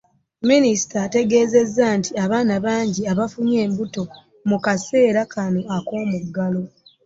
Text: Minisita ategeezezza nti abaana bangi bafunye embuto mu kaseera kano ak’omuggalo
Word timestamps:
Minisita 0.49 0.97
ategeezezza 1.07 1.85
nti 1.97 2.11
abaana 2.23 2.55
bangi 2.65 3.01
bafunye 3.19 3.57
embuto 3.65 4.01
mu 4.49 4.57
kaseera 4.65 5.21
kano 5.33 5.61
ak’omuggalo 5.77 6.61